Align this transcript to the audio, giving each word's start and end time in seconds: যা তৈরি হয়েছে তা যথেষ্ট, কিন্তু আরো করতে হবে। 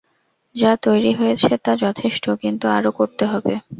যা 0.55 0.71
তৈরি 0.81 1.11
হয়েছে 1.13 1.51
তা 1.57 1.71
যথেষ্ট, 1.77 2.25
কিন্তু 2.41 2.65
আরো 2.67 2.91
করতে 2.91 3.23
হবে। 3.25 3.53